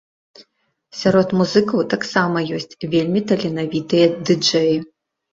[0.99, 4.73] Сярод музыкаў таксама ёсць вельмі таленавітыя ды-джэі.